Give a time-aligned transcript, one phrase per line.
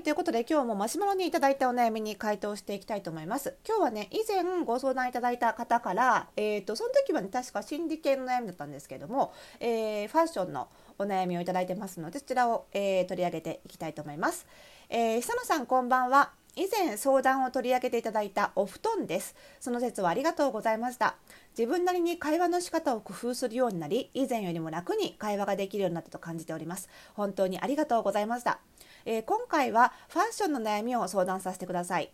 [0.00, 3.54] いということで今日もマシュマロにいただいたお悩みに回答していきたいと思います。
[3.68, 10.68] 今日はね以前ご相談いただいた方からえっ、ー、とその時はね確か心理系の悩みだったんですけども、えー、ファッションの
[10.98, 14.46] お悩みをいただいてますのでそちらを、えー、取り上げていきたいと思います、
[14.88, 16.32] えー、久野さんこんばんは。
[16.56, 19.36] 以前相談を取り上げていただいたお布団です。
[19.60, 21.14] その説はありがとうございました。
[21.56, 26.88] 自分なりに会話の仕方を工夫するようになり以前よりも楽に会話ができるようになったと感じております。
[27.14, 28.58] 本当にありがとうございました、
[29.06, 32.12] えー、今回はファッションの悩みを相談させてください。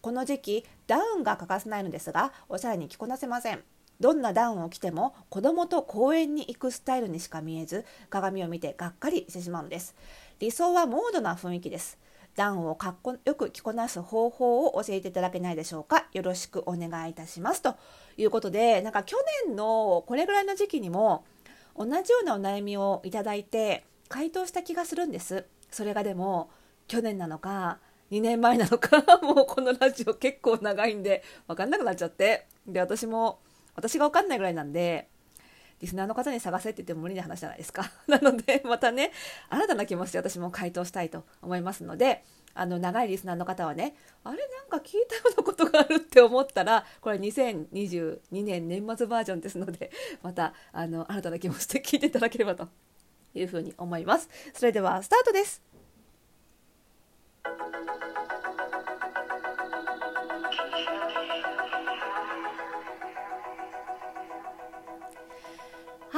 [0.00, 3.62] この時期ダウンが欠かせないのですがおしゃれに着こなせません。
[3.98, 9.94] どんなダウンを着ても子供と公園に行くスタイルにしか見えず鏡を見てがっかりしてしまうのです。
[10.38, 11.98] 理想はモードな雰囲気です。
[12.34, 16.06] ダウンをかっこよく着こなす方法を教えていただけないでしょうか？
[16.12, 17.62] よろしくお願いいたします。
[17.62, 17.76] と
[18.18, 19.16] いうことでなんか去
[19.46, 21.24] 年のこれぐらいの時期にも
[21.74, 25.46] 同じようなお悩みをいただいて回答した気がするんです。
[25.76, 26.48] それがでも
[26.88, 27.80] 去年なのか
[28.10, 33.40] 2年前なのか もうこのラジオ結構長いんで分かんなくなっちゃってで私も
[33.74, 35.10] 私が分かんないぐらいなんで
[35.82, 37.92] リスナーの方に探せって言っても無理な話じゃないですか。
[38.08, 39.12] なので、またね、
[39.50, 49.90] 新たな気持ちで私も回答したいと思いますので、あの、長いリスナーの方はね、あれなんか聞いたようなことがあるって思ったら、これ2022年年末バージョンですので、
[50.22, 52.70] また、あの、新たな気持ちで聞いていただければと
[53.34, 54.30] いうふうに思います。
[54.54, 55.75] それでは、スタートです。
[57.58, 57.95] Thank you.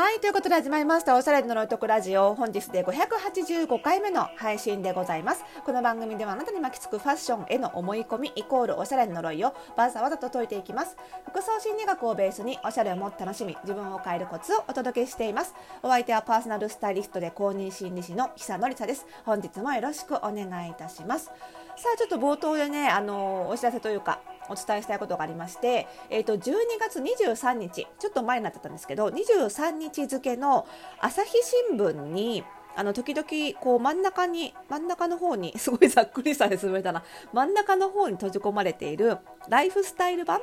[0.08, 2.34] はい、ということで始まりました、おしゃれの呪いとくラジオ。
[2.34, 5.44] 本日で585回目の配信でございます。
[5.66, 10.96] この番組ではあなたに巻きつくファッションへの思い込みイコールおしゃれの呪いをバーサわざと解いていきます。
[11.26, 15.54] 服装心理学をベースにおしゃれをもっと楽しみ、自分を変えるコツをお届けしています。
[15.82, 19.04] お相手はパーソナルスタイリストで公認心理師の久典沙です。
[19.26, 21.30] 本日もよろしくお願いいたします。
[21.78, 30.66] さあ、ちょっと冒頭でね、あのお知らせというか、お伝えしたいことがありまして、えー、と12月23日ちょっと前になってたんですけど23日付の
[31.00, 31.32] 朝日
[31.68, 32.44] 新聞に
[32.74, 37.04] あの時々こう真ん中に真ん中の方に すごいざっくりした説明だな。
[37.32, 40.40] 真ん中の方に閉じ込まれているライフスタイル版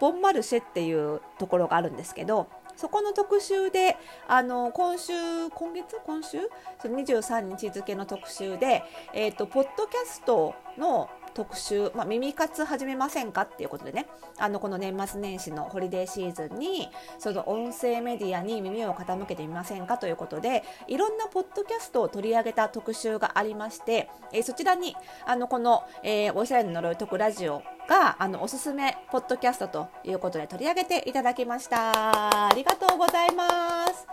[0.00, 3.96] ボンマルシェっていうところがあるんですけどそこの特集で
[4.28, 5.12] あの今週
[5.50, 5.96] 今月？
[6.04, 6.38] 今週
[6.82, 14.06] ？23日付の特集で、えーとポッドキャストの特集、まあ、耳活始めませんかっていうことでね。
[14.38, 24.96] あのこの年末年始のホリデーシーズンにその音声メディアに耳を傾けてみませんかということでいろんなポッドキャストを取り上げた特集がありまして、えー、そちらに
[25.26, 32.48] あのこの、えー、おしゃれの呪い解くラジオがあのおすすめポッドキャストということで取り上げていただきました。
[32.48, 34.03] ありがとうございます。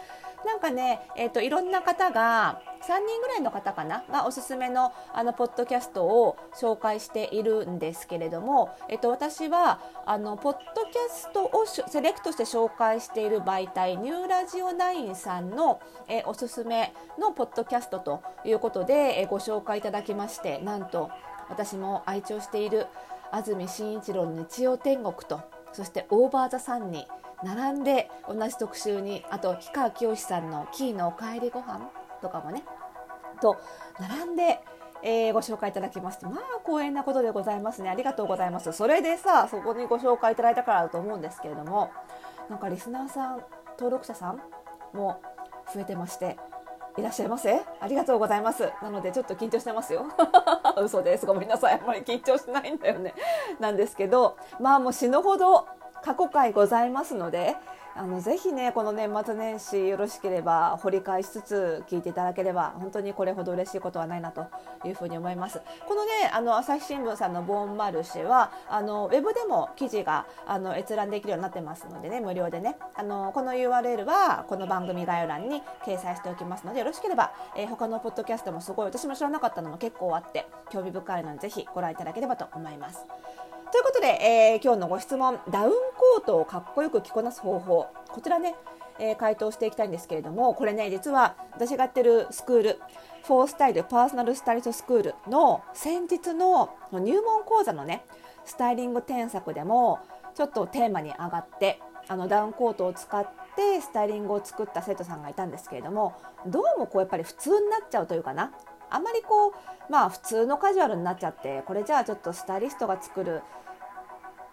[0.45, 21.11] なんかね、えーと、いろんな方が3人ぐらいの方かながおすすめのあのポッドキャストを紹介しているんですけれども、えーと、私はあのポッドキャストをセレクトして紹介している媒体ニューラジオ9さんの、えー、おすすめのポッドキャストということで、えー、ご紹介いただきましてなんと
[21.49, 22.87] 私も愛聴している
[23.31, 25.41] 安住紳一郎の日曜天国と
[25.73, 27.07] そしてオーバー・ザ・サンに
[27.43, 31.89] 並んで同じ特集にあと氷川きよしさんの「キーのおかえりご飯
[32.21, 32.63] とかもね。
[33.41, 33.57] と
[33.99, 34.61] 並んで、
[35.01, 37.89] えー、ご紹介いただきましてまあ光栄なことでございますね。
[37.89, 38.71] ありがとうございます。
[38.71, 41.89] それでさそこにご紹介いただいたからだと思うんですけれども
[42.49, 44.41] なんかリスナーさん登録者さん
[44.93, 45.21] も
[45.73, 46.37] 増えてまして
[46.97, 47.61] いらっしゃいませ？
[47.79, 48.71] ありがとうございます。
[48.83, 50.05] なのでちょっと緊張してますよ。
[50.77, 51.25] 嘘です。
[51.25, 51.79] ごめんなさい。
[51.79, 53.15] あんまり緊張しないんだよね。
[53.59, 55.67] なんですけどまあもう死ぬほど
[56.03, 57.55] 過去回ございますので
[57.95, 64.47] あのぜひねこの年末年始よろしければ掘り返しつつ聞いていただければ本当にこれほど嬉しいことはないなと
[64.85, 65.61] いうふうに思います。
[65.87, 72.77] このねあの朝日新聞さんのボーンマルシェはあのウェブでも記事があの閲覧できるようになってますのでね無料でね。
[72.95, 83.05] あのこの URL はこの番組概要欄に掲載しておきますのでよろしければ、えー、他のポッドキャストもすごい私も知らなかったのも結構あって興味深いのでぜひご覧いただければと思います。
[83.71, 87.87] ということで、えー、今日のご質問ダウンコートをかっこよく着こなす方法。
[88.09, 88.55] こちらね、
[88.99, 92.79] えー、回答していきたいんですけれどもこれね実は私がやってるスクール
[93.23, 98.03] フォースタイルパーソナルスタイリストスクールの先日の入門講座のね
[98.43, 99.99] スタイリング添削でも
[100.35, 101.79] ちょっとテーマに上がって
[102.09, 103.25] あのダウンコートを使っ
[103.55, 108.51] てスタイリングを作った生徒さんがいたんですけれどもどうもこうやっぱり普通になっちゃうというかな。
[108.91, 113.41] あまりこうまあ普通のカジュアルになっちゃってこれじゃあちょっとスタイリストが作る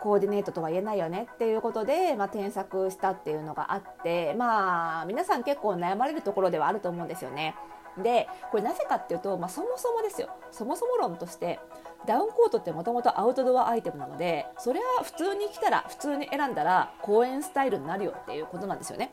[0.01, 7.55] コーディネートとは言えないよねっていうことで、まあ、添削したっていうのがあってまあ皆さん結構悩まれるところではあると思うんですよね。
[8.03, 11.59] でこれなぜかっていうと、まあ、そもそもですよそもそも論として
[12.07, 19.13] ダウンコートってもともとアウトドアアイテムなのでそれは普通に着たら普通に選んだら公園スタイルになるよっていうことなんですよね。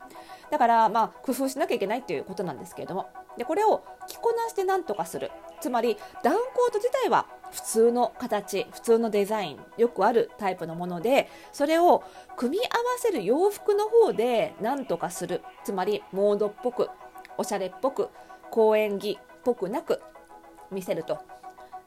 [0.51, 3.09] だからまあ工夫しなきゃいけないっていうことなんですけれども。
[3.37, 5.31] でこれを着こなして何とかする。
[5.59, 12.03] つまりダウンコート自体は普通の形普通のデザインよくあるタイプのものでそれを
[12.37, 15.41] 組み合わせる洋服の方で何とかする。
[15.63, 16.89] つまりモードっぽく
[17.37, 18.09] おしゃれっぽく
[18.51, 20.01] 公園着っぽくなく
[20.71, 21.19] 見せると。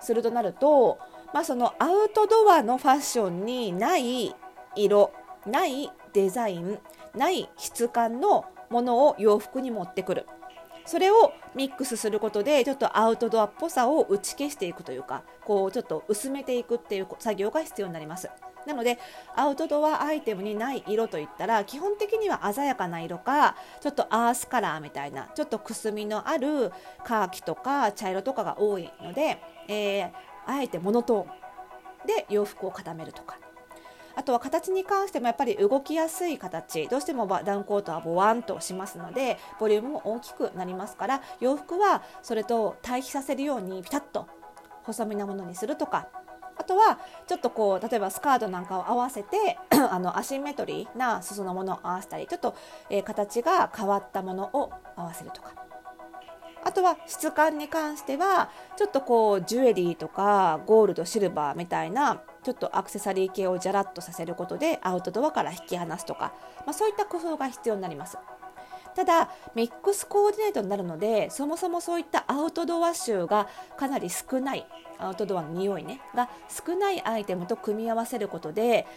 [0.01, 0.99] するとなると、
[1.33, 4.35] まあ、そのアウトドアのファッションにない
[4.77, 5.13] 色
[5.47, 6.79] ないデザイン
[7.15, 10.27] ない質感のものを洋服に持ってくる。
[10.85, 18.31] それをミックスすることでちょっとアウトドアっぽさを打ち消していくというかこうちょっと薄めていくっていう作業が必要になります。
[18.67, 18.99] なので
[19.35, 26.73] アウトドアアイテムにない色といったら基本的には鮮やかな色かちょっとアースカラーみたいなちょっとくすみのある
[27.05, 30.11] カーキとか茶色とかが多いので、えー、
[30.47, 33.39] あえてモノトーンで洋服を固めるとか。
[34.17, 36.89] あとは形に関してもやっぱり動きやすい形。
[36.89, 44.27] どうしてもダウンコートはボワンとしますのでボリュームも大きくなりますから洋服はそれと対比させるようにピタッと
[44.83, 46.09] 細身なものにするとか。
[46.61, 46.99] あとは
[47.29, 52.57] ちょっとこう例えばスカートなんかを合わせて あのアシンメトリーな裾のものを合わせたりちょっと、
[52.91, 55.53] えー、形が変わったものを合わせるとか。
[56.79, 66.33] とは質感に関してはちょっとこうジュエリーとかゴールドシルバーみたいなちょっとアクセサリー系をじゃらっとさせることでアウトドアから引き離すとか、
[66.65, 68.17] まあ、そういった工夫が必要になります。
[68.95, 73.47] ただミックスコーディネートになるのでそもそもそういったアウトドア臭が
[73.77, 74.67] かなり少ない
[74.99, 78.89] アウトドアの匂いねが少ないアイテムと組み合わせることで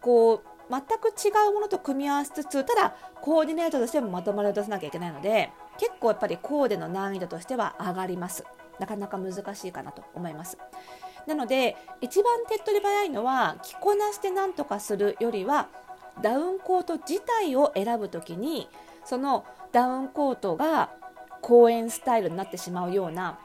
[0.00, 8.44] こう全く違うものと組み合わせつつただコーディネートとしてもまとまりを出さなきゃいけないので結構やっぱりコーデの難易度としては上がります。
[8.78, 10.58] なかなか難しいかなと思います。
[11.26, 15.68] なので一番手っ取り早いのは着こなして何とかするよりは
[16.20, 18.68] ダウンコート自体を選ぶ時に
[19.04, 20.90] そのダウンコートが
[21.40, 23.38] 公園スタイルになってしまうような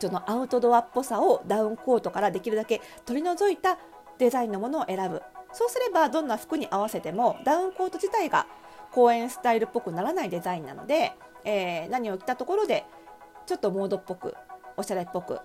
[0.00, 3.78] そのアウトドアっぽさをダウンコートからできるだけ取り除いた
[4.18, 5.22] デザインのものを選ぶ。
[5.52, 8.46] そうすればどんな服に合わせてもダウンコート自体が
[8.92, 11.12] 公園スタイルっぽくならないデザインなので、
[11.48, 12.84] えー、何を着たところで
[13.46, 14.34] ちょっとモードっぽく
[14.76, 15.40] おしゃれっぽく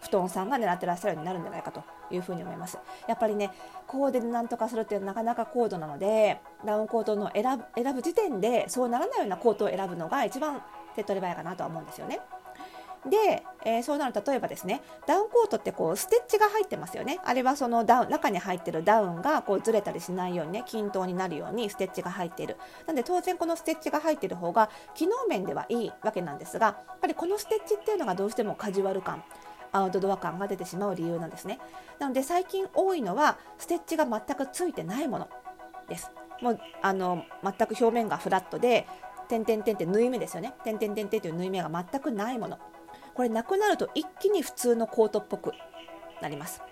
[0.00, 1.82] 布団さんが狙ってらっしゃるようになるんじゃないかと
[2.12, 2.78] いうふうに思います
[3.08, 3.50] やっぱりね
[3.88, 10.62] コーデでなんとかするっていうのはなかなか高度なのでダウンコートの選ぶ選ぶ時点でそうならないようなコートを選ぶのが一番
[10.94, 12.20] 手っ取り早いかなとは思うんですよね。
[13.06, 17.20] で、えー、そうなる例えばですねダウンコートってこうステッチが入ってますよね。
[17.24, 22.56] あれはそのダウン中に入ってるダウンがこうずれたりしないようにね均等になるようにステッチが入っている。
[22.86, 29.22] なので当然このステッチが入っている方が機能面ではいいわけなんですがやっぱりこのステッチっていうのがどうしてもカジュアル感
[29.72, 31.58] アウトドア感が出てしまう理由なんですね。
[31.98, 35.28] なので最近多いのはステッチが全くついてないもの
[35.88, 36.10] です。
[36.40, 38.86] もうあの全く表面がフラットで
[39.28, 40.54] 点々点って縫い目ですよね。
[40.64, 42.58] 点々点々という縫い目が全くないもの。
[43.18, 45.52] これなくなると一気に普通のコートっぽく
[46.22, 46.62] なります。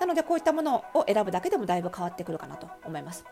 [0.00, 3.26] なのでこういったものを選ぶだけでもだいぶ変わってくるかなと思います。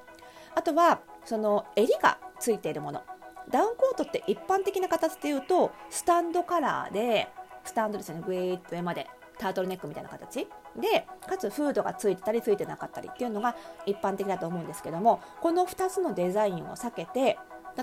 [0.55, 3.05] あとはその襟がついているもの。
[3.51, 7.31] ダウンコートって一般的な形で言うとスタンドカラーで
[7.65, 8.21] スタンドですね。
[8.21, 9.09] グイーッと上まで
[9.39, 17.39] タートルネックみたいな形でかつフードがついてたりついてなかったりっていうのが一般的だと思うんですけどもこの2つのデザインを避けて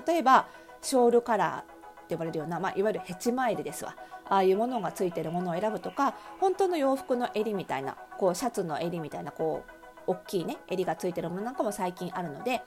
[0.06, 0.46] 例えば
[0.80, 1.79] ショールカラー
[2.10, 3.94] って呼ばれるような、まあ、いわゆるヘチマ襟ですわ
[4.28, 9.64] ああいうものがついてるものを選ぶとか本当の洋服の襟みたいなこうシャツの襟みたいなこ
[10.06, 12.62] う大きいね襟がついてるものなんかも最近あるので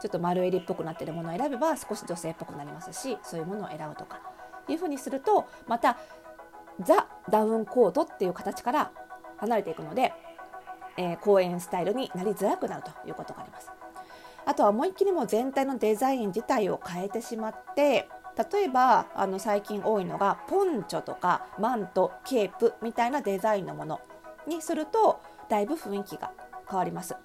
[0.00, 4.20] ちょっと丸襟っぽくなってるものを選べば少し女性っぽくなりますしそういうものを選ぶとか
[4.68, 5.98] いうふうにするとまた
[6.82, 8.92] ザ・ダウンコートっていう形から
[9.38, 10.12] 離れていくので、
[10.96, 13.70] えー、公園スタイルになりづらくなるということがあります。
[14.46, 18.08] あとは思いっきりも全体のデザイン自体を変えてしまって
[18.52, 24.00] 例えばあの最近多いのがポンチョとかマントケープみたいなデザインのもの
[24.46, 26.32] にするとだいぶ雰囲気が
[26.68, 27.16] 変わります。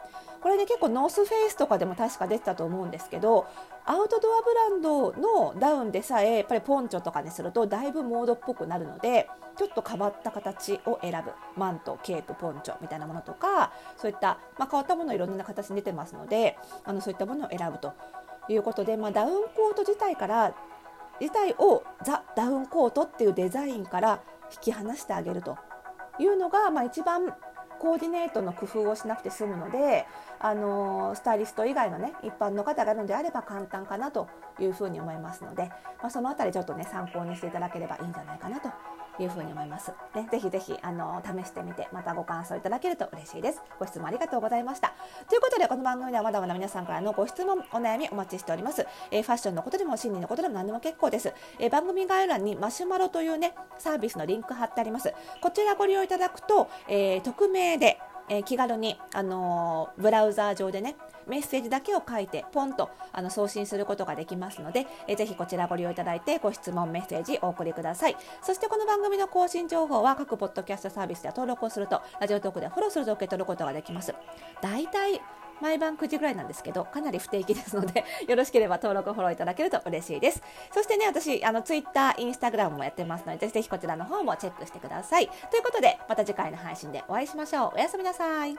[0.41, 3.47] これね結構ノースフェイスとかでも確か出てたと思うんですけど
[3.83, 17.93] アウトドアブランドのダウンでさえやっぱりポンチョとかにするとだいぶモードっぽくなるのでちょっと変わった形を選ぶマントケープポンチョみたいなものとかそういった、まあ、変わったものいろんな形に出てますのであのそういったものを選ぶと
[18.47, 20.53] いうことで、まあ、ダウンコート自体から
[21.19, 25.57] 自体をザ・ダウンコートっていうデザインから引き離してあげると。
[26.17, 27.33] いうのが、まあ、一番
[27.79, 30.05] コーディネートの工夫をしなくて済むので、
[30.39, 34.27] あのスタイリスト以外のね一般の方がいるのであれば簡単かなと
[34.59, 35.69] いうふうに思いますので、
[36.01, 38.69] まあ、その辺りちょっとね参考にしていただければいいんじゃないかなと
[39.19, 39.91] いうふうに思います。
[40.15, 43.61] ね、ぜひぜひあの試してみてまたご感想いただけると嬉しいです。
[43.79, 44.93] ご質問ありがとうございました。
[45.29, 48.85] ということでこの番組ではまだまだ皆さんからのご質問お悩みお待ちしております。
[49.11, 51.33] えー、ファッションのことでも心理のことでも何でも結構です。
[51.59, 55.13] えー、番組概要欄にマシュマロというねサービスのリンク貼ってあります。
[55.41, 60.95] こちらご利用いただくと、えー、匿名でえー、気軽に、あのー、ブラウザー上でね
[61.27, 68.17] メッセージだけを書いてポンとあの送信することができますので、えー、ぜひこちらご利用いただいてご質問メッセージお送りください。
[68.41, 74.13] そしてこの番組の更新情報は各ポッドキャストサービスで登録をするとラジオトークでフォローすると受け取ることができます。
[74.61, 75.21] 大体
[75.61, 80.41] 毎晩9時ぐらいなんですけど、かなり不定期ですので、 よろしければ登録、フォローいただけると嬉しいです。
[80.73, 85.27] そしてね、私、あの、Twitter Instagram もやってますので、ぜひぜひこちらの方もチェックしてください。
[85.49, 87.71] ということで、また次回の配信でお会いしましょう。
[87.75, 88.55] おやすみなさい。